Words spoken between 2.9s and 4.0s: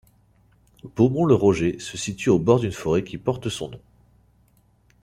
qui porte son nom.